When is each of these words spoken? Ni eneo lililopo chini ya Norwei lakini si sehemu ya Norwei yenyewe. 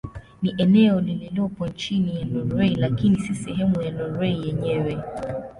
Ni 0.41 0.53
eneo 0.57 1.01
lililopo 1.01 1.69
chini 1.69 2.15
ya 2.19 2.25
Norwei 2.25 2.75
lakini 2.75 3.19
si 3.19 3.35
sehemu 3.35 3.81
ya 3.81 3.91
Norwei 3.91 4.47
yenyewe. 4.47 4.97